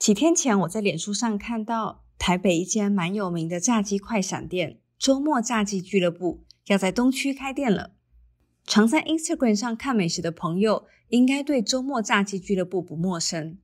[0.00, 7.92] 几天前，我在脸书上看到台北一间蛮有名的炸鸡快闪店——周末炸鸡俱乐部，要在东区开店了。
[8.64, 13.58] 常在 Instagram 上看美食的朋友，应该对周末炸鸡俱乐部不陌生。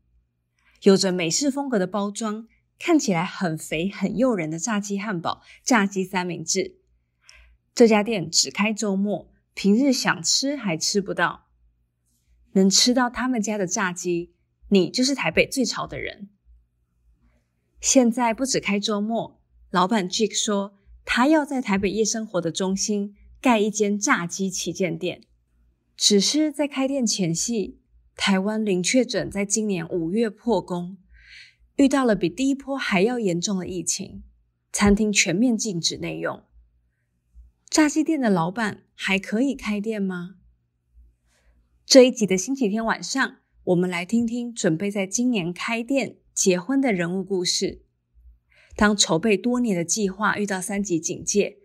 [0.83, 2.47] 有着美式风格的包装，
[2.79, 6.77] 看起来很肥很诱人的炸鸡汉堡、炸鸡三明治。
[7.75, 11.47] 这家店只开周末，平日想吃还吃不到。
[12.53, 14.35] 能吃到他们家的炸鸡，
[14.69, 16.31] 你就是台北最潮的人。
[17.81, 25.23] 现在不止开周末，老板 Jake 说，他要在台北夜生活的中心盖一间炸鸡旗舰店。
[25.97, 27.81] 只是在开店前夕，
[28.17, 30.99] 台湾零确诊在今年五月破功，
[31.77, 34.25] 遇到了比第一波还要严重的疫情，
[34.73, 36.43] 餐厅全面禁止内用。
[37.71, 40.37] 炸鸡店的老板还可以开店吗？
[41.85, 43.37] 这一集的星期天晚上。
[43.67, 47.83] 我们来听听准备在今年开店结婚的人物故事。
[48.77, 51.57] 当筹备多年的计划遇到三级警戒，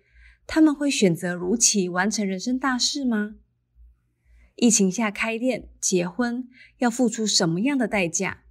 [0.47, 3.35] 他们会选择如期完成人生大事吗？
[4.55, 6.47] 疫情下开店结婚
[6.79, 8.45] 要付出什么样的代价？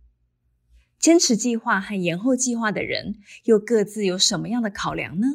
[1.00, 5.26] 坚持计划和延后计划的人又各自有什么样的考量呢？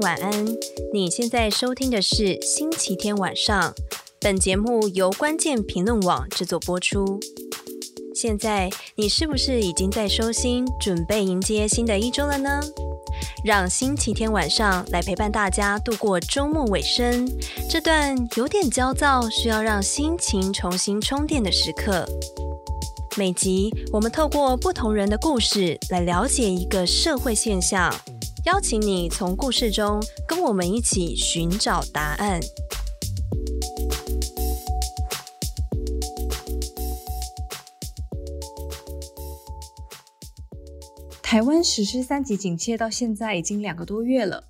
[0.00, 0.46] 晚安，
[0.92, 3.72] 你现在收听的是星期天晚上。
[4.20, 7.18] 本节目由关键评论网制作播出。
[8.14, 12.60] 现在你是不是已经在收心，准备迎接新的一周了呢？
[13.44, 17.26] 让星期天晚上来陪伴大家度过周末尾声，
[17.70, 22.06] 这段有点焦躁，需要让心情重新充电的时刻。
[23.16, 27.94] 每集我们透过不同人的故事来了解一个社会现象。
[28.46, 32.38] 邀请你从故事中跟我们一起寻找答案。
[41.20, 44.44] 台湾实施三级警戒到现在已经两个多月了，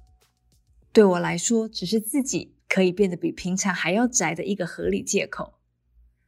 [0.93, 5.55] 对我来说，只是自己可以变得比平常还要宅的一个合理借口。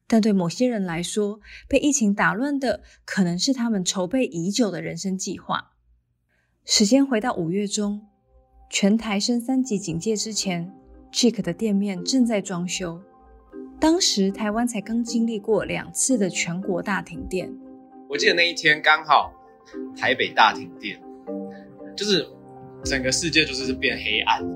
[0.06, 5.72] 但对某些人来说，被疫情打乱的可能是他们筹备已久的人生计划。
[6.70, 8.02] 时间回到五月中，
[8.68, 10.70] 全台升三级警戒之前
[11.10, 13.00] ，Jake 的店面正在装修。
[13.80, 17.50] 当时台湾才刚经历过两次的全国大停电。
[18.06, 19.32] 我记得那一天刚好
[19.96, 21.00] 台北大停电，
[21.96, 22.28] 就是
[22.84, 24.46] 整个世界就是变黑暗。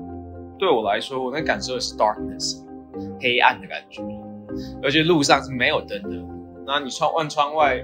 [0.59, 2.63] 对我来说，我那感受的是 darkness，
[3.19, 4.03] 黑暗的感觉，
[4.83, 6.11] 而且路上是没有灯的。
[6.63, 7.83] 那你窗望窗外，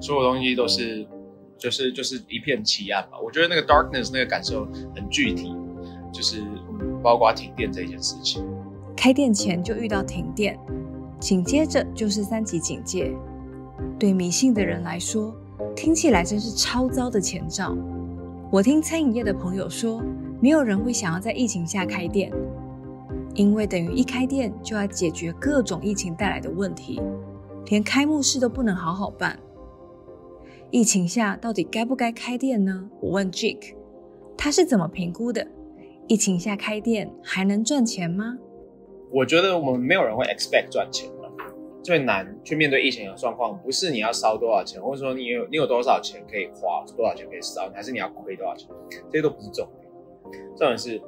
[0.00, 1.04] 所有东西都是。
[1.58, 4.64] 就是就是一片漆暗吧，我觉得那个 darkness 那个感受
[4.94, 5.54] 很具体，
[6.12, 6.42] 就是
[7.02, 8.46] 包括停电这件事情。
[8.96, 10.58] 开店前就遇到停电，
[11.20, 13.12] 紧接着就是三级警戒。
[13.98, 15.34] 对迷信的人来说，
[15.74, 17.76] 听起来真是超糟的前兆。
[18.50, 20.02] 我听餐饮业的朋友说，
[20.40, 22.32] 没有人会想要在疫情下开店，
[23.34, 27.00] 因为等于一开店就要解决各种疫情带来的问题，
[27.66, 29.38] 连开幕式都不能好好办。
[30.70, 32.90] 疫情下到底该不该开店呢？
[33.00, 33.74] 我问 Jake，
[34.36, 35.46] 他是怎么评估的？
[36.06, 38.36] 疫情下开店还能赚钱吗？
[39.10, 41.14] 我觉得我们没有人会 expect 赚钱的。
[41.82, 48.68] 最难去面对疫情的状况，不是你要烧多少钱，或者说你有你有多少钱可以花，多少钱可以烧，还是你要亏多少钱，
[49.10, 49.90] 这些都不是重点。
[50.54, 51.00] 重点是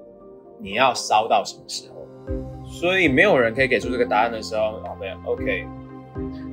[0.58, 1.96] 你要烧到什么时候。
[2.64, 5.66] 所以没有人可以给出这个答案的时候，好没有，OK。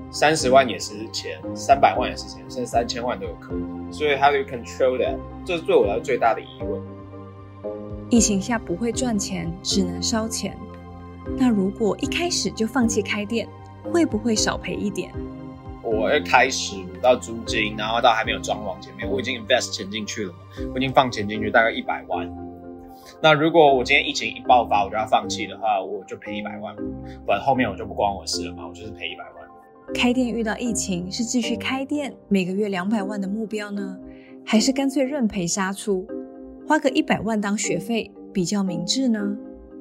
[0.09, 3.91] 三十万也是钱，三百万也是钱，甚至三千万都有可能。
[3.91, 5.17] 所以，how do you control that？
[5.45, 6.81] 这是对我来说最大的疑问。
[8.09, 10.57] 疫情下不会赚钱，只能烧钱。
[11.35, 13.47] 那如果一开始就放弃开店，
[13.91, 15.11] 会不会少赔一点？
[15.83, 20.39] 我一开始到租金，然后到还没有装潢前面，我已经 invest 钱进去了嘛，
[20.73, 22.33] 我已经放钱进去大概一百万。
[23.21, 26.75] 那如果我今天疫情一爆发，我就要放弃的话，我就赔一百万。
[27.25, 29.36] 不然后面我就不关我事了嘛，我就是赔一百万。
[29.93, 33.97] 开店遇到疫情，是继续开店，每个月两百万的目标呢，
[34.45, 36.05] 还是干脆认赔杀出，
[36.67, 39.37] 花个一百万当学费比较明智呢？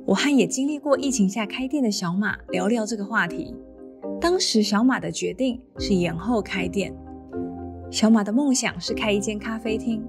[0.06, 3.54] 我和也经历过疫情下开店的小马聊聊这个话题。
[4.20, 6.94] 当时小马的决定是延后开店。
[7.90, 10.02] 小马的梦想是开一间咖啡厅。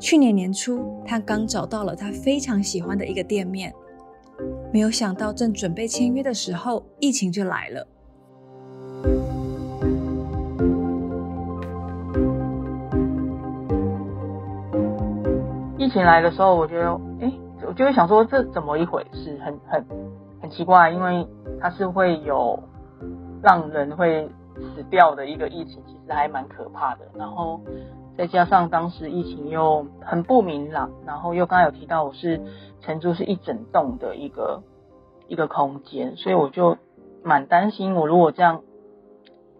[0.00, 3.72] 去年年初，他刚找到了他非常喜欢的一个店面，
[4.72, 7.86] 没有想到正准备签约的时候，疫情就来了。
[15.86, 17.32] 疫情来的时候，我觉得，哎，
[17.64, 19.86] 我就会想说这怎么一回事，很很
[20.42, 21.24] 很奇怪，因为
[21.60, 22.58] 它是会有
[23.40, 27.02] 让人会死掉的一个疫情，其实还蛮可怕的。
[27.14, 27.60] 然后
[28.18, 32.42] 再加上当时疫情又很不明朗，然后又刚才有提到我是
[32.80, 34.64] 承租是一整栋的一个
[35.28, 36.78] 一个空间，所以我就
[37.22, 38.62] 蛮担心，我如果这样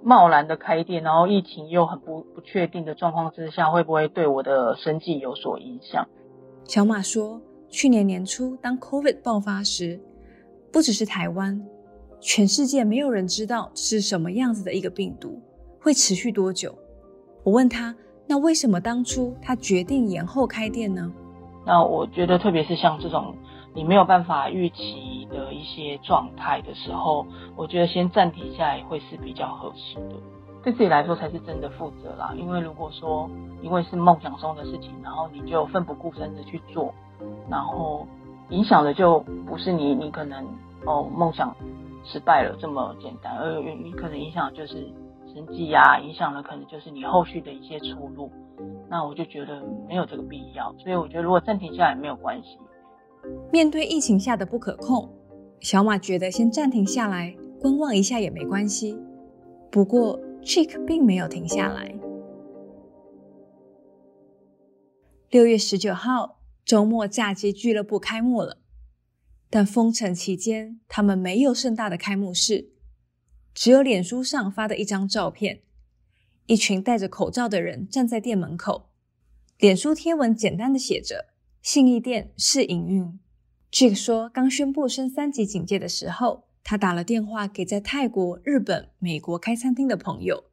[0.03, 6.07] 贸然的开店，然后疫情又很不不确定的状况之下，会不会对我的生计有所影响？
[6.65, 10.01] 小马说，去年年初当 COVID 爆发时，
[10.73, 11.61] 不只是台湾，
[12.21, 15.41] 全世界没有人知道是什么样子的一个病毒，
[15.81, 16.77] 会持续多久。
[17.43, 17.95] 我问他，
[18.27, 21.13] 那为什么当初他决定延后开店呢？
[21.65, 23.35] 那我觉得，特别是像这种。
[23.77, 27.27] 你没有办法预期的一些状态的时候，
[27.57, 30.17] 我觉得先暂停下来会是比较合适的，
[30.65, 32.33] 对自己来说才是真的负责啦。
[32.39, 33.29] 因为如果说
[33.61, 36.95] 因为是梦想中的事情，然后你就奋不顾身的去做，
[37.51, 38.07] 然后
[38.49, 40.43] 影响的就不是你，你可能
[40.87, 41.55] 哦梦想
[42.03, 44.91] 失败了这么简单，而你可能影响就是
[45.35, 48.33] 生计呀，影响的可能就是你后续的一些出路。
[48.89, 52.59] 那我就觉得没有这个必要，所以我觉得如果暂停下来没有关系。
[53.53, 55.09] 面对疫情下的不可控，
[55.61, 58.99] 小马觉得先暂停下来观望一下也没关系。
[59.71, 61.95] 不过，Chick 并没有停下来。
[65.31, 68.59] 六月十九号，周末炸鸡俱乐部开幕了，
[69.51, 72.71] 但封城期间，他们没有盛大的开幕式，
[73.53, 75.63] 只有脸书上发的一张照片，
[76.47, 78.91] 一群戴着口罩的人站在店门口，
[79.59, 81.36] 脸书贴文简单的写着。
[81.67, 83.19] 信义店试营运。
[83.73, 90.45] 据说，刚宣布升三级警戒的时候，他打了电话给在泰国、日本、美国开餐厅的朋友。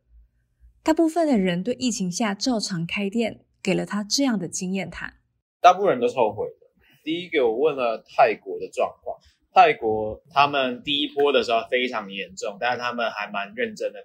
[0.81, 5.13] 大部分的人对疫情下照常开店，给了他这样的经验谈。
[5.61, 6.67] 大部分人都是后悔的。
[7.03, 9.19] 第一个，我问了泰国的状况，
[9.53, 13.99] 泰国他们第一波的时候非常严重，但是他们还蛮认真的，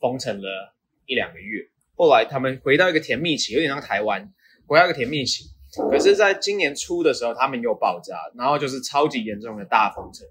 [0.00, 0.74] 封城了
[1.06, 1.62] 一两个月。
[1.94, 4.32] 后来他们回到一个甜蜜期，有点像台湾，
[4.66, 5.44] 回到一个甜蜜期。
[5.74, 10.28] 可是，在今年初的时候，他们又爆炸，然后就是超级严重的大封城。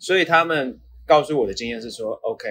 [0.00, 2.48] 所以他们告诉我的经验是说，OK，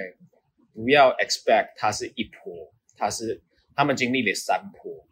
[0.74, 3.42] 不要 expect 它是一波，它是
[3.76, 5.06] 他们经历了三波，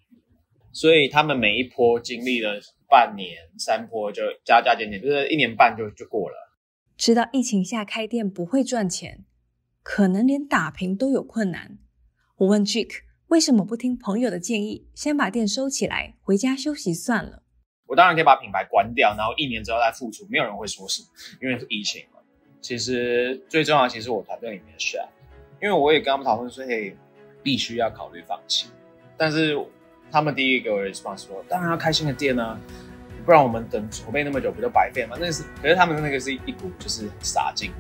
[0.71, 6.35] 所以他们每一波经历了半年，三波就加加减减，就是一年半就就过了。
[6.95, 9.25] 知道疫情下开店不会赚钱，
[9.83, 11.77] 可能连打平都有困难。
[12.37, 13.06] 我问 Chick。
[13.27, 17.43] 为什么不听朋友的建议，先把店收起来，回家休息算了？
[17.85, 21.07] 我当然可以把品牌关掉，然后一年之后再复出，没有人会说什么，
[21.41, 22.21] 因为是疫情嘛。
[22.61, 25.05] 其实最重要，其实我团队里面的 chef，
[25.61, 26.95] 因为我也跟他们讨论说，嘿，
[27.43, 28.69] 必须要考虑放弃。
[29.17, 29.57] 但是
[30.09, 32.57] 他们第一个 response 说，当然要开心的店啊，
[33.25, 35.17] 不然我们等筹备那么久，不就白费吗？
[35.19, 37.73] 那是，可是他们那个是一股就是傻劲，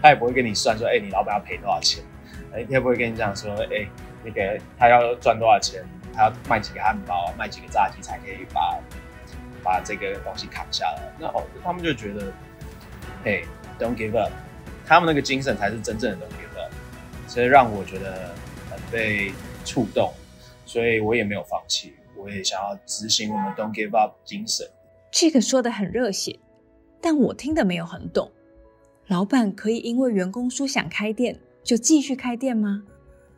[0.00, 2.04] 他也不会跟你算说，哎，你老板要赔多少钱？
[2.52, 3.84] 哎，他也不会跟你讲说，哎。
[4.24, 5.84] 那个他要赚多少钱？
[6.12, 8.78] 他要卖几个汉堡，卖几个炸鸡才可以把
[9.62, 11.12] 把这个东西扛下来？
[11.18, 12.32] 那哦，他们就觉得，
[13.24, 13.44] 嘿
[13.78, 14.32] ，Don't give up，
[14.84, 16.72] 他们那个精神才是真正的 Don't give up，
[17.28, 18.34] 所以让我觉得
[18.68, 19.32] 很被
[19.64, 20.12] 触动，
[20.66, 24.66] 所以我也没有放弃，我也想要执行我们 Don't give up 精神。
[25.12, 26.36] 这个说的很热血，
[27.00, 28.30] 但我听得没有很懂。
[29.06, 32.82] 老板可以因为员工说想开店就继续开店吗？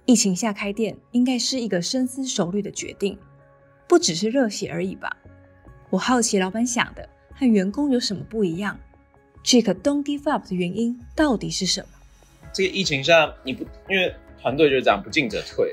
[0.05, 3.17] 疫情下开店应该是一个深思熟虑的决定，
[3.87, 5.17] 不只是热血而已吧？
[5.91, 8.77] 我好奇老板想的和员工有什么不一样？
[9.45, 11.87] 这个 Don't give up 的原因到底是什么？
[12.53, 15.73] 这个疫情下你不，因为团队就是这样，不进则退。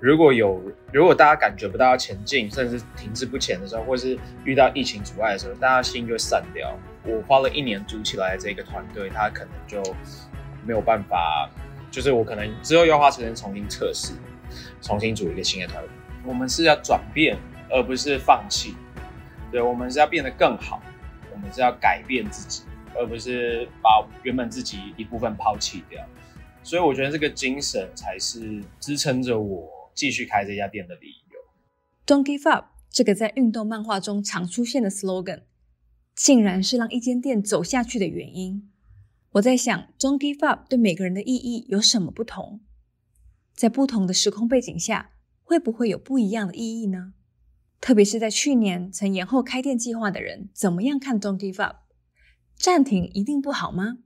[0.00, 0.60] 如果有，
[0.92, 6.76] 如果大家感觉不到要前进，甚至停滞不前的时候，或是遇到疫情阻碍的时候，大家心就散掉。
[7.06, 9.80] 我花了一年组起来的这个团队，他可能就
[10.66, 11.48] 没有办法。
[11.94, 14.14] 就是我可能之后要花时间重新测试，
[14.82, 15.88] 重新组一个新的团队。
[16.26, 17.38] 我们是要转变，
[17.70, 18.74] 而不是放弃。
[19.52, 20.82] 对，我们是要变得更好，
[21.32, 22.64] 我们是要改变自己，
[22.96, 26.04] 而不是把原本自己一部分抛弃掉。
[26.64, 31.38] 所以我觉得这个精神才是支撑着我继续开这家店的理由。
[32.04, 35.42] Don't give up，这个在运动漫画中常出现的 slogan，
[36.16, 38.68] 竟然是让一间店走下去的原因。
[39.34, 42.60] 我在想，Don't give up 对每个人的意义有什么不同？
[43.52, 45.10] 在不同的时空背景下，
[45.42, 47.14] 会不会有不一样的意义呢？
[47.80, 51.78] 特别是在去年曾延后开店计划的人，怎么样看 Don't give up？
[52.54, 53.98] 暂停一定不好吗？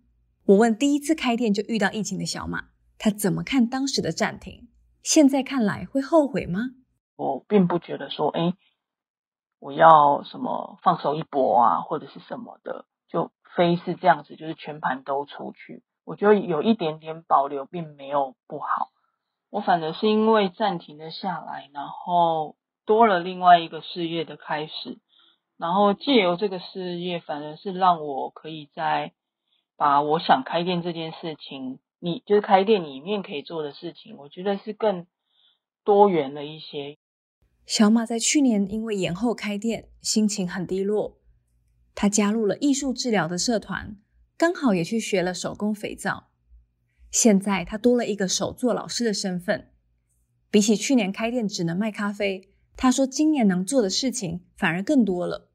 [0.47, 4.69] 我问第一次开店就遇到疫情的小马，他怎么看当时的暂停？
[5.03, 6.71] 现在看来会后悔吗？
[7.17, 8.55] 我并不觉得说，哎，
[9.59, 15.83] 我要什么放手一搏啊，或者是什么的，就非是这样子，就是全盘都出去。
[16.05, 18.91] 我觉得有一点点保留，并没有不好。
[19.51, 22.55] 我反而是因为暂停了下来，然后
[22.87, 25.01] 多了另外一个事业的开始，
[25.57, 29.13] 然后借由这个事业，反而是让我可以在
[29.77, 35.09] 把我想开店这件事情，你就是开店里面可以做的事情，我觉得是更
[35.83, 36.97] 多元了一些。
[37.67, 41.18] 小马在去年因为延后开店，心情很低落，
[42.01, 43.97] 他加入了艺术治疗的社团，
[44.37, 46.29] 刚好也去学了手工肥皂。
[47.11, 49.71] 现在他多了一个手作老师的身份，
[50.49, 55.51] 比起去年开店只能卖咖啡，他说今年能做的事情反而更多了。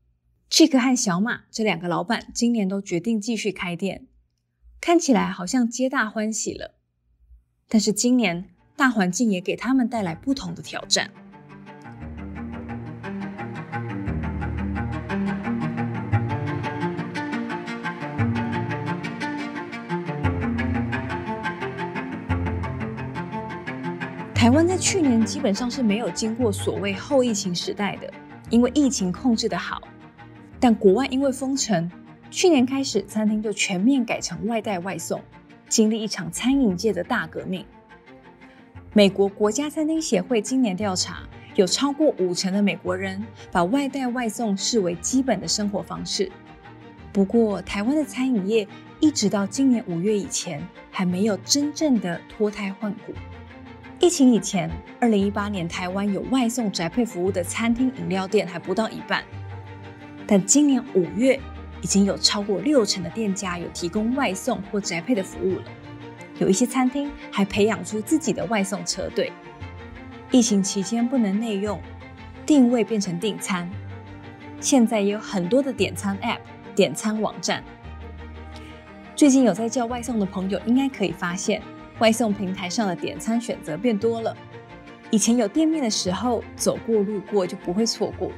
[0.50, 4.08] c h i k 和小马这两个老板今年都决定继续开店，
[4.82, 6.76] 看起来好像皆大欢喜了。
[7.70, 11.10] 但是今年大环境也给他们带来不同的挑战。
[24.44, 28.12] 台湾在去年基本上是没有经过所谓后疫情时代的，
[28.50, 29.82] 因为疫情控制得好。
[30.60, 31.90] 但国外因为封城，
[32.30, 35.22] 去年开始餐厅就全面改成外带外送，
[35.70, 37.66] 经历一场餐饮界的大革命。
[38.92, 41.24] 美国国家餐厅协会今年调查，
[41.56, 46.30] 有超过五成的美国人把外带外送视为基本的生活方式。
[47.14, 48.68] 不过，台湾的餐饮业
[49.00, 53.14] 一直到今年五月以前，还没有真正的脱胎换骨。
[54.04, 54.70] 疫情以前，
[55.00, 59.24] 二零一八年台湾有外送宅配服务的餐厅、饮料店还不到一半，
[60.28, 61.40] 但今年五月
[61.82, 65.64] 已经有超过六成的店家有提供外送或宅配的服务了。
[66.38, 69.32] 有一些餐厅还培养出自己的外送车队。
[70.32, 71.80] 疫情期间不能内用，
[72.46, 73.72] 定位变成订餐，
[74.60, 76.40] 现在也有很多的点餐 App、
[76.76, 77.64] 点餐网站。
[79.16, 81.62] 最近有在叫外送的朋友，应该可以发现。
[82.04, 84.36] 外送平台上的点餐选择变多了，
[85.10, 88.30] 以前有店面的时候，走过路过就不会错过。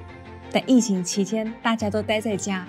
[0.51, 2.67] 但疫情期间大家都待在家，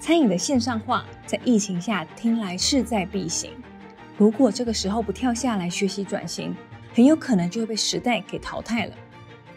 [0.00, 3.52] 餐饮的线上化在疫情下听来势在必行。
[4.18, 6.52] 如果这个时候不跳下来学习转型，
[6.92, 8.92] 很有可能就会被时代给淘汰了。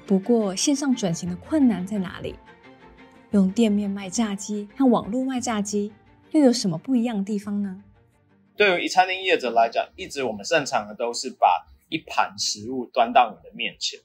[0.05, 2.35] 不过线上转型的困难在哪里？
[3.31, 5.91] 用店面卖炸鸡和网络卖炸鸡
[6.29, 7.81] 又有什么不一样的地方呢？
[8.57, 13.99] 对于餐厅业者来讲，一直我们擅长的都是把一盘食物端到你的面前。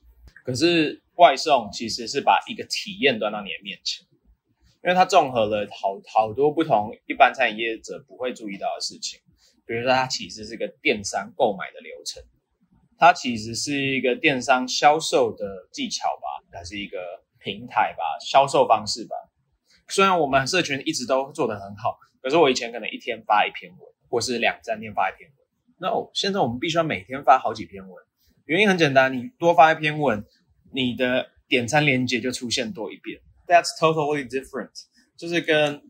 [0.44, 4.04] 可是外送其实是把一个体验端到你的面前，
[4.84, 9.20] 因为它综合了好好多不同一般餐饮业者不会注意到的事情。
[9.64, 12.22] 比如说，它其实是一个电商购买的流程，
[12.98, 16.98] 它其实是一个电商销售的技巧吧，它是一个
[17.38, 19.16] 平台吧，销售方式吧。
[19.88, 23.91] 虽然我们社群一直都做得很好，可是我以前可能一天发一篇文。
[24.12, 25.38] 或是两三天发一篇文，
[25.78, 28.04] 那、no, 现在我们必须要每天发好几篇文。
[28.44, 30.22] 原因很简单，你多发一篇文，
[30.70, 33.22] 你的点餐链接就出现多一遍。
[33.46, 34.68] That's totally different，
[35.16, 35.82] 就是跟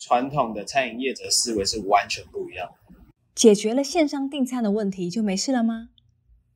[0.00, 2.94] 传统的餐饮业者思维是完全不一样的。
[3.34, 5.90] 解决了线上订餐的问题就没事了吗？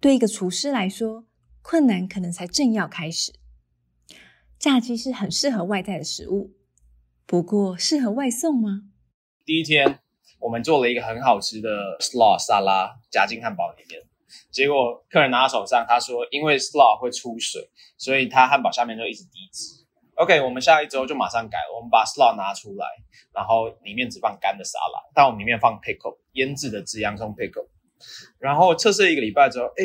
[0.00, 1.26] 对一个厨师来说，
[1.60, 3.34] 困难可能才正要开始。
[4.58, 6.54] 炸鸡是很适合外带的食物，
[7.26, 8.84] 不过适合外送吗？
[9.44, 10.00] 第一天。
[10.40, 11.68] 我们做了一个很好吃的
[12.00, 14.00] slaw 沙拉夹进汉堡里面，
[14.50, 19.84] 结果客人拿到手上，他说因为 slaw 会出水，所以他汉堡下面就一直滴汁。
[20.14, 22.86] OK，我们下一周就马上改，我们把 slaw 拿出来，
[23.32, 27.68] 然后里面只放干的沙拉，但我们里面放 pickle 腌制的紫洋葱 pickle。
[28.38, 29.84] 然后测试一个礼拜之后，哎，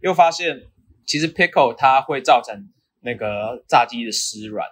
[0.00, 0.58] 又发现
[1.06, 4.66] 其实 pickle 它会造成那个炸鸡的湿软。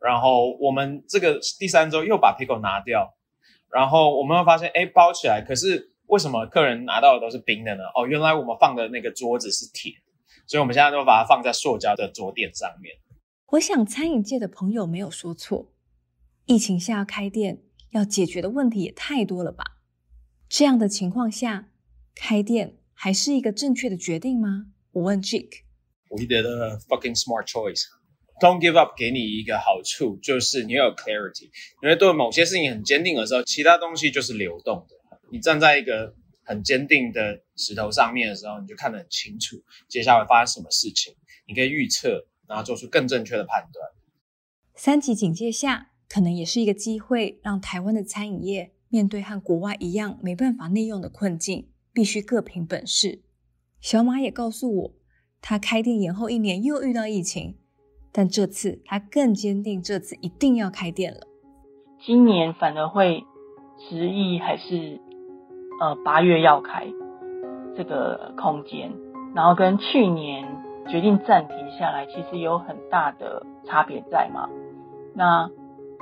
[0.00, 3.14] 然后我们这个第三周又把 pickle 拿掉。
[3.74, 7.82] 然后我们会发现，哎，包起来，可是为什么客人拿到的都是冰的呢？
[7.96, 9.92] 哦，原来我们放的那个桌子是铁，
[10.46, 12.94] 所以我们现在都把它放在塑胶的桌垫上面。
[13.48, 15.72] 我想餐饮界的朋友没有说错，
[16.46, 19.64] 疫情下要开店，要解决的问题也太多了吧？
[20.48, 21.70] 这样的情况下，
[22.14, 24.66] 开店还是一个正确的决定吗？
[24.92, 25.64] 我问 Jake。
[26.10, 27.86] We did a fucking smart choice.
[28.40, 31.50] Don't give up 给你一个好处，就是你有 clarity，
[31.82, 34.96] 因为对某些事情很坚定的时候，其他东西就是流动的。
[35.30, 36.14] 你站在一个
[36.44, 39.56] 很坚定的石头上面的时候，你就看得很清楚，
[39.88, 41.14] 接下来发生什么事情，
[41.46, 43.88] 你可以预测，然后做出更正确的判断。
[44.74, 53.22] 三级警戒下，可能也是一个机会，让台湾的餐饮业面对和国外一样没办法内用的困境，必须各凭本事。
[53.80, 54.94] 小马也告诉我，
[55.40, 57.58] 他开店延后一年，又遇到疫情。
[58.16, 61.26] 但这次他更坚定，这次一定要开店了。
[62.06, 63.24] 今年反而会
[63.88, 65.00] 执意还是
[65.80, 66.86] 呃八月要开
[67.76, 68.92] 这个空间，
[69.34, 70.46] 然后跟去年
[70.88, 74.48] 决定暂停下来，其实有很大的差别在嘛。
[75.14, 75.50] 那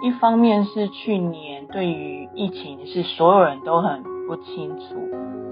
[0.03, 4.85] 一方面是去年对于疫情是所有人都很不清楚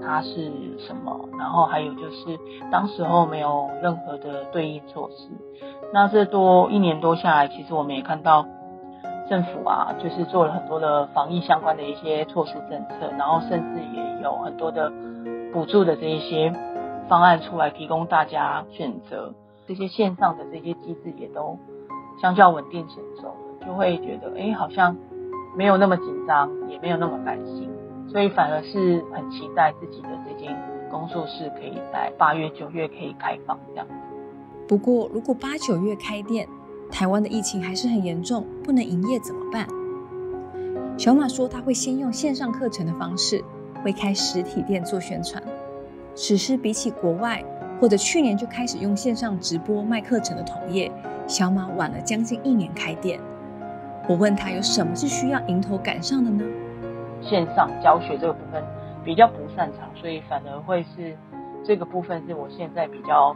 [0.01, 2.39] 它是什么，然后还有就是
[2.71, 5.29] 当时候没有任何的对应措施。
[5.93, 8.45] 那这多一年多下来，其实我们也看到
[9.29, 14.91] 政府啊，就是做了很多的防疫相关的一些措施政策，然后甚至也有很多的
[15.53, 16.53] 补助的这一些
[17.07, 19.33] 方案出来提供大家选择。
[19.67, 21.57] 这些线上的这些机制也都
[22.21, 23.33] 相较稳定成熟。
[23.63, 24.97] 就会觉得，哎，好像
[25.55, 27.70] 没有那么紧张，也没有那么担心，
[28.11, 30.53] 所以反而是很期待自己的这间
[30.89, 33.87] 工作室可以在八月、九月可以开放这样。
[34.67, 36.45] 不过，如果八九月开店，
[36.91, 39.65] 台湾的疫情还是很严重，不能营业怎么办？
[40.97, 43.41] 小马说，他会先用线上课程的方式，
[43.81, 45.41] 会开实体店做宣传。
[46.13, 47.41] 只是比起国外
[47.79, 50.91] 或者去年就开始用线上直播卖课程的同业，
[51.27, 53.17] 小马晚了将近一年开店。
[54.09, 56.43] 我问他有什么是需要迎头赶上的呢？
[57.21, 58.63] 线上教学这个部分
[59.03, 61.15] 比较不擅长，所以反而会是
[61.63, 63.35] 这个部分是我现在比较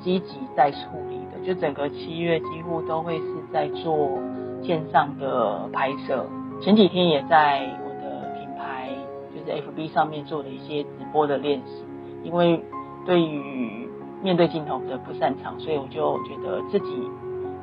[0.00, 1.44] 积极在处理的。
[1.44, 4.18] 就整个七月几乎都会是在做
[4.62, 6.24] 线上的拍摄，
[6.60, 8.90] 前几天也在我的品牌
[9.34, 11.84] 就是 FB 上面做了一些直播的练习。
[12.24, 12.62] 因为
[13.06, 13.88] 对于
[14.20, 17.08] 面对镜头的不擅长，所以我就觉得自己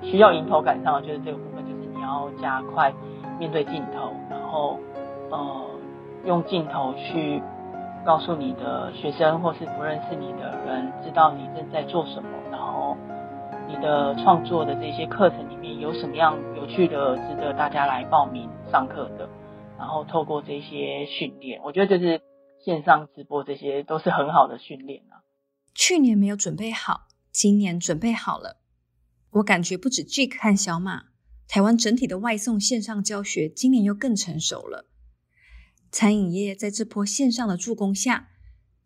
[0.02, 1.64] 需要迎头赶上就是这个部分。
[1.66, 2.94] 就是你要加快
[3.38, 4.80] 面对镜头，然后
[5.36, 5.80] 呃
[6.26, 7.42] 用镜头去
[8.06, 12.96] 告诉你的学生或是不认识你的人，知道你正在做什么，然后
[13.68, 19.28] 你的创作的这些课程里面有什么样有趣的、值得大家来报名上课的，
[19.78, 22.22] 然后透过这些训练，我觉得这是
[22.64, 25.22] 线上直播这些都是很好的训练啊。
[25.74, 28.58] 去年没有准备好，今年准备好了。
[29.32, 31.04] 我感觉不止 Jake 和小马。
[31.48, 34.86] 台湾整体的外送线上教学今年又更成熟了。
[35.96, 38.28] 餐饮业在这波线上的助攻下，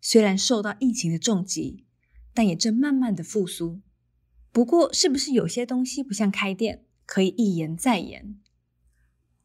[0.00, 1.84] 虽然受到疫情的重击，
[2.32, 3.80] 但也正慢慢的复苏。
[4.52, 8.38] 不过，是不是有些东西不像开店可以一延再延？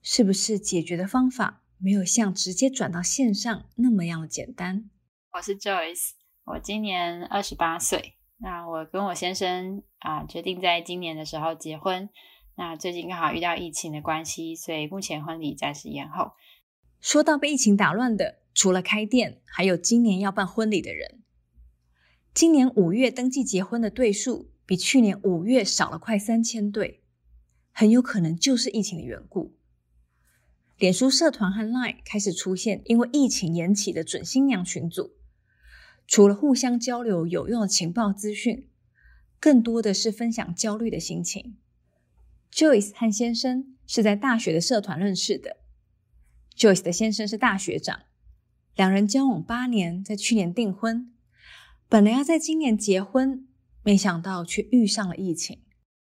[0.03, 4.87] 是不是解决的方法没有像直接转到线上那么样的简单？
[5.33, 6.11] 我是 Joyce，
[6.43, 8.13] 我今年二十八岁。
[8.37, 12.07] 那我跟我先生啊，决定在今年的时候结婚。
[12.55, 16.33] 那最近刚好遇到疫情的关系，所以目前婚礼暂时延后。
[17.05, 21.21] 说到被疫情打乱的，除了开店，还有今年要办婚礼的人。
[22.33, 27.03] 今年五月登记结婚的对数比去年五月少了快三千对，
[27.71, 29.55] 很有可能就是疫情的缘故。
[30.79, 35.11] 脸书社团和 Line 开始出现因为疫情延起的准新娘群组，
[36.07, 38.67] 除了互相交流有用的情报资讯，
[39.39, 41.55] 更多的是分享焦虑的心情。
[42.51, 45.57] Joyce 和先生是在大学的社团认识的。
[46.57, 48.03] Joyce 的先生是大学长，
[48.75, 51.11] 两人交往八年，在去年订婚，
[51.89, 53.45] 本来要在今年结婚，
[53.83, 55.59] 没想到却遇上了疫情。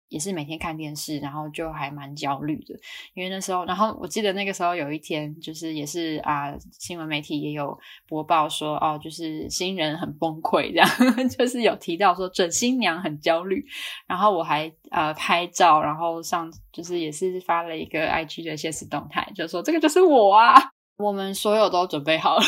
[0.10, 2.76] 也是每天看电视，然后就还蛮焦虑的，
[3.14, 10.88] 因为那时候，然后我记得那个时候有一天，就是也是啊，新闻媒体也有播报说，哦，就是新人很崩溃，这样，
[11.30, 13.66] 就是有提到说准新娘很焦虑，
[14.08, 20.75] 然后我还呃拍照，然后上就是也是发了一个 IG 的现实动态，就说这个就是我啊。
[20.98, 22.44] 我们所有都准备好了，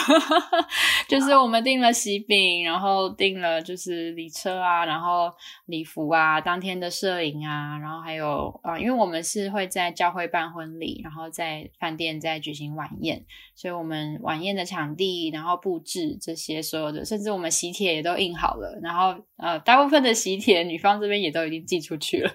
[1.09, 5.29] 就是我们订了喜饼，然后订了就是礼车啊，然后
[5.65, 22.31] 礼服啊，当天的摄影啊，然后还有啊，因为我们是会在教会办婚礼，然后在饭店再举行晚宴，所以我们晚宴的场地，然后布置这些所有的，甚至我们喜帖也都印好了，然后呃，大部分的喜帖女方这边也都已经寄出去了。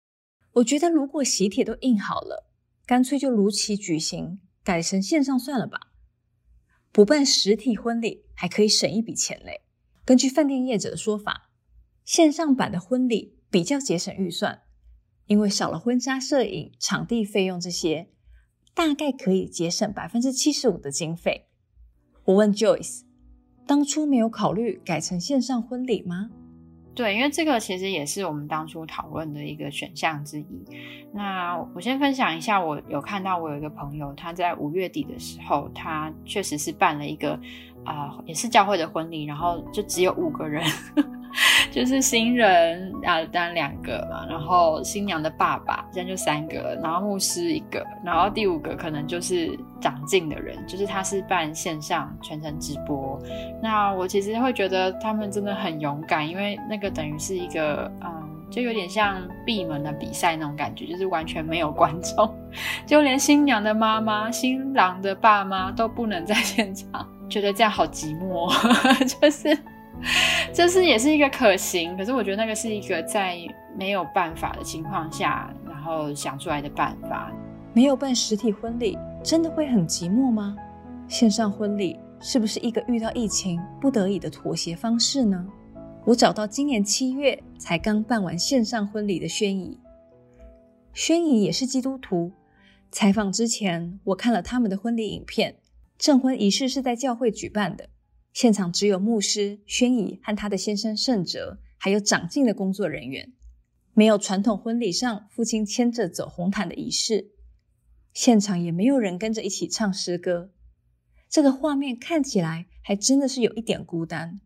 [0.54, 2.46] 我觉得如果喜帖都印好了，
[2.86, 4.40] 干脆就如期举行。
[4.62, 5.92] 改成线上算了吧，
[6.92, 9.62] 不办实体婚礼还可以省一笔钱嘞。
[10.04, 11.50] 根据饭店业者的说法，
[12.04, 14.62] 线上版的婚礼比较节省预算，
[15.26, 18.10] 因为少了婚纱摄影、场地费用这些，
[18.74, 21.46] 大概可以节省百分之七十五的经费。
[22.24, 23.02] 我问 Joyce，
[23.66, 26.30] 当初没有考虑改成线上婚礼吗？
[26.94, 30.64] 对，因为这个其实也是我们当初讨论的一个选项之一。
[31.12, 37.38] 那我先分享一下，我有看到我有一个朋友，他在五月底的时候，他确实是办了一个
[37.84, 40.62] 啊、也是教会的婚礼，然后就只有五个人，
[41.70, 53.20] 就是新人啊，当然两个嘛，然后新娘的爸爸，现在就三个，然后牧师一个，然后第五个可能就是长进的人，就是他是办线上全程直播。
[53.62, 58.26] 那我其实会觉得他们真的很勇敢，因为那个等于是一个嗯。
[58.50, 62.34] 就有点像闭门的比赛那种感觉，就是完全没有观众，
[62.84, 68.50] 就连新娘的妈妈、新郎的爸妈都不能在现场，觉得这样好寂寞，
[69.06, 69.56] 就是
[70.52, 73.36] 就是也是一个可行，可是我觉得那个是一个在
[73.76, 77.32] 没有办法的情况下，然后想出来的办法。
[77.72, 80.56] 没有办实体婚礼，真的会很寂寞吗？
[81.06, 85.46] 线上婚礼是不是一个遇到疫情不得已的妥协方式呢？
[86.06, 89.78] 我找到今年七月才刚办完线上婚礼的宣仪，
[90.94, 92.32] 宣仪也是基督徒。
[92.90, 95.56] 采访之前，我看了他们的婚礼影片，
[95.98, 97.89] 证婚仪式是在教会举办的，
[98.32, 103.32] 现场只有牧师、宣仪和他的先生圣哲，还有长进的工作人员，
[103.92, 107.32] 没有传统婚礼上父亲牵着走红毯的仪式，
[108.12, 110.52] 现场也没有人跟着一起唱诗歌，
[111.28, 114.40] 这个画面看起来还真的是有一点孤单。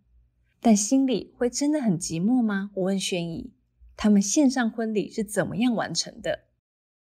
[0.60, 2.70] 但心里会真的很寂寞吗？
[2.74, 3.52] 我问宣仪，
[3.96, 6.46] 他们线上婚礼是怎么样完成的？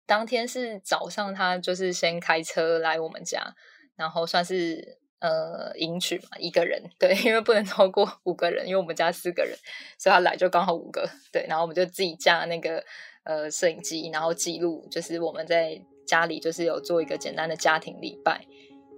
[0.06, 3.54] 当天是早上，他就是先开车来我们家，
[3.98, 9.58] 然后算是呃迎娶嘛，一个人对，因为不能超过五个人，因为我们家四个人，
[9.98, 12.84] 所以他来就刚好五个对，然后我们就自己架那个
[13.24, 18.46] 呃摄影机，然后记录，就是我们在家里就是有做一个简单的家庭礼拜，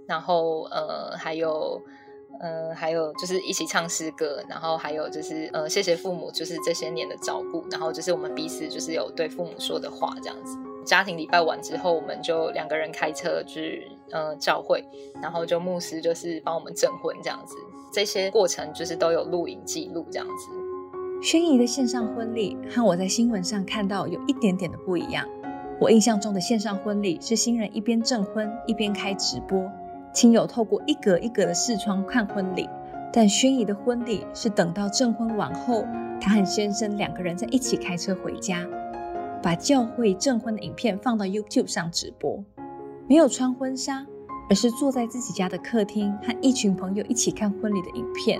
[0.07, 1.81] 然后呃还有。
[2.43, 10.57] 嗯，还有就是一起唱诗歌，然后还有就是呃，谢谢父母，就是这些年的照顾，然后就是我们彼此就是有对父母说的话这样子。
[10.85, 14.83] 家庭礼拜完之后，我们就两个人开车去呃教会，
[15.21, 17.55] 然后就牧师就是帮我们证婚这样子。
[17.93, 20.49] 这些过程就是都有录影记录这样子。
[21.21, 25.27] 宣仪的线上婚礼和我在新闻上看到有一点点的不一样。
[25.79, 29.69] 我印象中的线上婚礼是新人一边证婚一边开直播。
[30.13, 32.67] 亲友透过一格一格的视窗看婚礼，
[33.13, 35.85] 但宣仪的婚礼是等到证婚完后，
[36.19, 38.67] 她和先生两个人在一起开车回家，
[39.41, 42.43] 把教会证婚的影片放到 YouTube 上直播，
[43.08, 44.06] 没有穿婚纱，
[44.49, 48.39] 而是坐在自己家的客厅和一群朋友一起看婚礼的影片。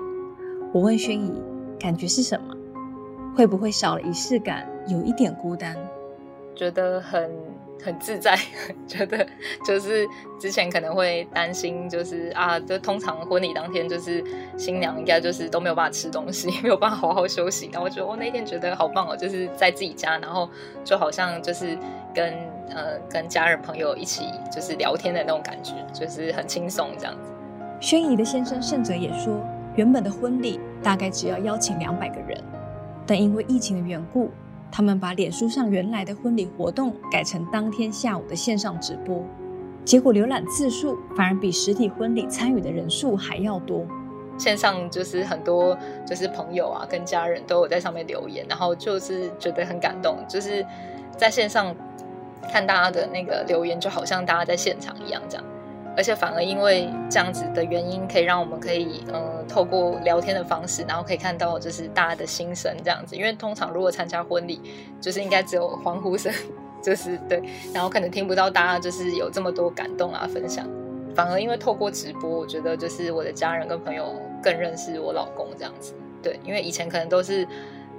[0.74, 1.34] 我问宣仪，
[1.80, 2.56] 感觉是什么？
[3.36, 5.76] 会不会少了仪式感，有一点孤单？
[6.56, 7.51] 觉得很。
[7.84, 8.38] 很自在，
[8.88, 9.26] 觉得
[9.65, 10.08] 就是
[10.39, 14.24] 之前可能会担心，就是啊，就通常婚礼当天就是
[14.58, 17.70] 新娘应该就是都没有办法吃东西， 没有办法好好休息。
[17.72, 20.50] 然后我觉得我那天觉得好棒哦，就是在自己家，然后
[20.84, 21.78] 就好像就是
[22.13, 22.34] 跟
[22.70, 27.32] 呃跟家人朋友一起就是聊天的那种感觉，就是很轻松这样子。
[27.80, 29.44] 宣仪的先生圣哲也说，
[29.76, 32.39] 原本的婚礼大概只要邀请两百个人，
[33.08, 34.30] 但因为疫情的缘故。
[34.72, 39.24] 他们把脸书上原来的婚礼活动改成当天下午的线上直播，
[39.84, 43.86] 结果浏览次数反而比实体婚礼参与的人数还要多。
[44.38, 50.66] 线上就是很多就是朋友啊跟家人都有在上面留言，然后就是觉得很感动，就是
[51.18, 51.76] 在线上
[52.52, 55.46] 看大家的那个留言，就好像大家在现场一样这样。
[55.95, 63.15] 而且反而因为这样子的原因，可以让我们可以呃透过聊天的方式，然后可以看到就是大家的心声这样子。
[63.15, 64.62] 因为通常如果参加婚礼，
[65.01, 66.34] 就是应该只有欢呼声，
[66.82, 70.67] 就是对，然后可能听不到大家就是有这么多感动啊分享。
[71.13, 75.93] 反而因为透过直播，我觉得就是我的家人跟朋友更认识我老公这样子。
[76.23, 77.47] 对，因为以前可能都是。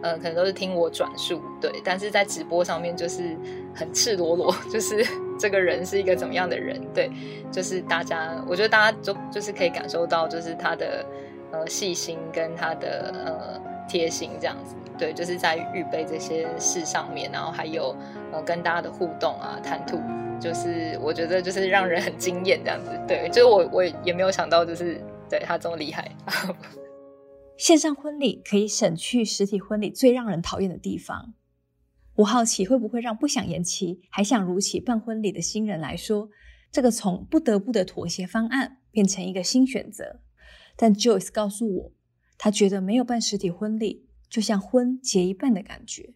[0.03, 3.37] 嗯，可能都是听我转述，对，但是在直播上面就是
[3.75, 5.07] 很赤裸裸， 就是
[5.39, 7.11] 这个人是一个怎么样的人，对，
[7.53, 11.07] 就是大家，我觉得大家就就是可以感受到，就是他的
[11.53, 17.95] 呃细心跟他的呃贴心这样子，对，就是在预备这些事上面，然后还有
[18.33, 20.01] 呃跟大家的互动啊谈吐，
[20.41, 26.11] 就是我觉得就是让人很惊艳这样子，对，就是我我也没有想到，就是对他这么厉害。
[27.63, 31.33] 线上婚礼可以省去实体婚礼最让人讨厌的地方。
[32.17, 36.29] 我好奇会不会让不想延期还想如期办婚礼的新人来说，
[36.73, 40.23] 这个从不得不的妥协方案变成一个新选择。
[40.75, 41.93] 但 Joyce 告诉我，
[42.37, 46.15] 他觉得没有办实体婚礼，就像婚结一半的感觉。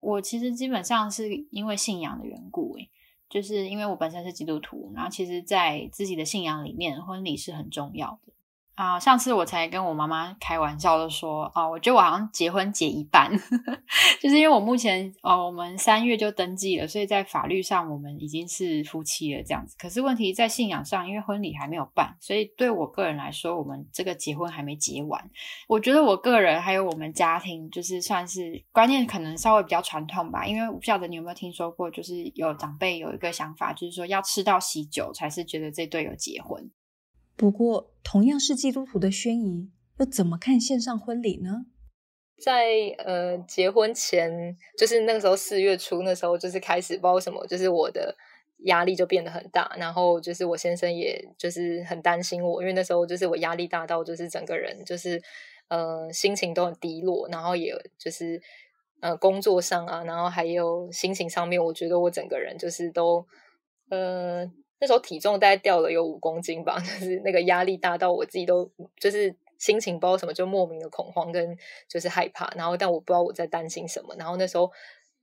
[0.00, 2.88] 我其实基本上是因为信仰的缘故，诶，
[3.28, 8.32] 就是因为我本身是基督徒，然后其实在自己的信仰里面，婚礼是很重要的。
[8.76, 13.32] 啊、上次我才跟我妈妈开玩笑的说，啊、我觉得我好像结婚结一半，
[14.20, 19.74] 就是因为我目前，哦、呃，我们三月就登记了，所以在法律上我们已经是夫妻了这样子。
[19.78, 25.30] 可是问题在信仰上，因为婚礼还没有办，所以对我个人来说，我们这个结婚还没结完。
[25.66, 36.70] 我觉得我个人还有我们家庭，就是算是观念可能稍微比较传统吧，因为我不晓得你有没有听说过，就是有长辈有一个想法，就是说要吃到喜酒才是觉得这对有结婚。
[37.36, 41.66] 不过，同样是基督徒的宣仪，又怎么看线上婚礼呢？
[42.42, 42.66] 在
[42.98, 48.16] 呃结婚前，就是那个时候四月初，那时候就是开始，不知道什么，就是我的
[48.60, 55.22] 压力就变得很大，然后就是我先生也就是很担心我，因为那时候就是我压力大到就是整个人就是
[55.68, 58.40] 呃心情都很低落，然后也就是
[59.00, 63.26] 呃工作上啊，然后还有心情上面，我觉得我整个人就是都
[63.90, 64.50] 呃。
[64.78, 71.56] 那时候体重大概掉了有五公斤吧， 就是那个压力大到我自己都就是心情不知道什么，就莫名的恐慌跟
[71.88, 74.70] 就是害怕，然后但我不知道我在担心什么，然后那时候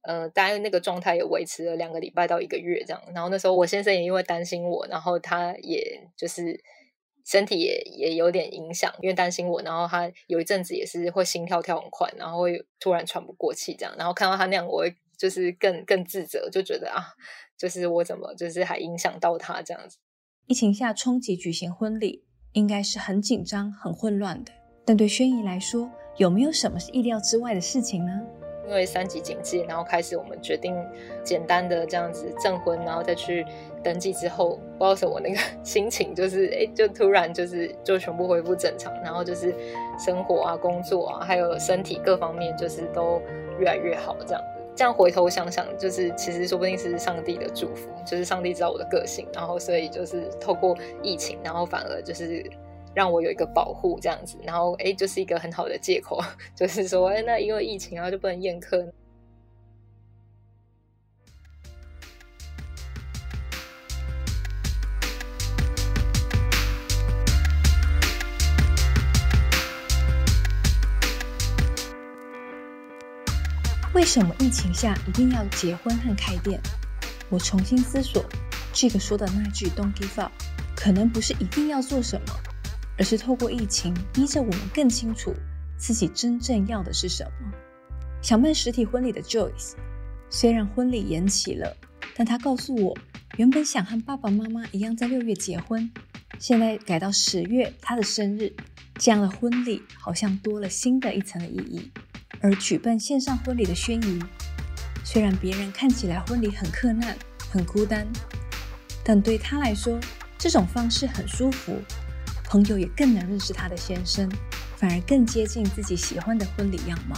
[0.01, 6.59] 呃，大概那个状态也维持了两个礼拜到一个月这样，然后那时候我先生也因为担心我，然后他也就是
[7.23, 17.13] 身体也也有点影响，因为担心我，然后他有一阵子也是会心跳跳很快，然后会突然喘不过气这样，然后看到他那样，我会就是更更自责，就觉得啊。
[17.63, 19.97] 就是我怎么就是还影响到他这样子？
[20.47, 24.51] 疫情下冲击举行婚礼，应该是很紧张、很混乱的。
[24.83, 28.11] 但对轩怡来说，有没有什么是意料之外的事情呢？
[28.67, 30.75] 因为三级警戒，然后开始我们决定
[31.23, 33.45] 简单的这样子证婚，然后再去
[33.81, 39.55] 登记之后，不知道什么那个 心情就是哎，就突然就是就全部恢复正常，然后就是
[39.97, 43.21] 生活啊、工作啊，还有身体各方面就是都
[43.57, 44.43] 越来越好这样。
[44.75, 52.43] 这样回头想想，就是其实说不定是上帝的祝福，就是上帝知道我的个性，然后所以就是透过疫情，然后反而就是
[52.95, 56.19] 让我有一个保护这样子，然后诶，就是一个很好的借口，
[56.55, 58.85] 就是说，诶，那因为疫情然后就不能宴客。
[74.13, 76.61] 什么疫情下一定要结婚和开店？
[77.29, 78.23] 我重新思索，
[78.71, 80.31] 这个说的那句 “Don't give up”，
[80.75, 82.33] 可能不是一定要做什么，
[82.95, 85.33] 而是透过疫情逼着我们更清楚
[85.79, 87.51] 自己真正要的是什么。
[88.21, 89.73] 想办实体婚礼的 Joyce，
[90.29, 91.75] 虽然婚礼延期了，
[92.15, 92.95] 但她告诉我，
[93.37, 95.89] 原本想和爸爸妈妈一样在六月结婚，
[96.37, 98.53] 现在改到十月，她的生日，
[98.99, 101.91] 这样的婚礼好像多了新的一层的意义。
[102.43, 104.21] 而举办线上婚礼的宣仪，
[105.01, 107.17] 虽然别人看起来婚礼很克难、
[107.49, 108.05] 很孤单，
[109.01, 109.97] 但对她来说，
[110.37, 111.81] 这种方式很舒服。
[112.43, 114.29] 朋友也更能认识她的先生，
[114.75, 117.15] 反而更接近自己喜欢的婚礼样貌。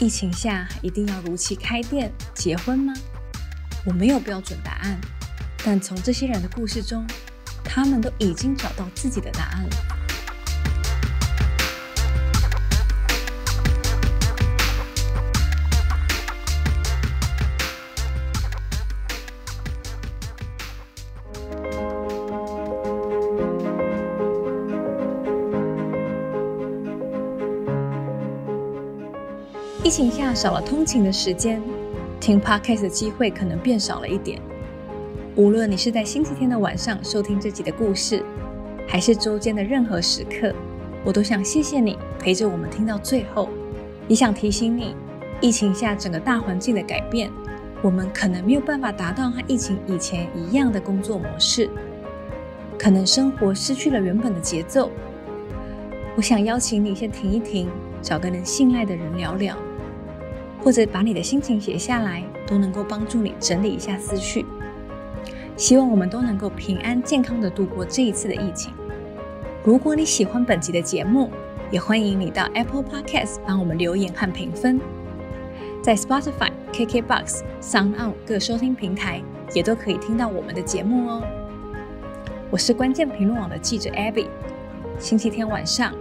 [0.00, 2.94] 疫情下一定要如期开店结婚吗？
[3.84, 4.98] 我没有标准答案，
[5.62, 7.06] 但从这些人的故事中，
[7.62, 9.87] 他们都已经找到自己的答案了。
[29.98, 31.60] 情下少了通勤的时间，
[32.20, 34.40] 听 Podcast 的机会可能变少了一点。
[35.34, 38.22] 无论你是在星期天的晚上收听这集的故事，
[38.86, 40.54] 还是周间的任何时刻，
[41.04, 43.48] 我都想谢谢你陪着我们听到最后。
[44.06, 44.94] 也想提醒你，
[45.40, 47.28] 疫情下整个大环境的改变，
[47.82, 51.68] 我们可能没有办法达到和疫情以前一样的工作模式，
[52.78, 54.92] 可能生活失去了原本的节奏。
[56.14, 57.68] 我想邀请你先停一停，
[58.00, 59.56] 找个能信赖的人聊聊。
[60.68, 64.44] 或者把你的心情写下来，都能够帮助你整理一下思绪。
[65.56, 68.70] 希望我们都能够平安健康的度过这一次的疫情。
[69.64, 71.30] 如果你喜欢本集的节目，
[71.70, 74.78] 也欢迎你到 Apple Podcast 帮我们留言和评分。
[75.82, 79.22] 在 Spotify、KKBox、SoundOn 各收听平台
[79.54, 81.22] 也都可以听到我们的节目哦。
[82.50, 84.26] 我是关键评论网的记者 Abby。
[84.98, 85.94] 星期天晚上，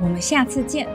[0.00, 0.88] 我们下次见。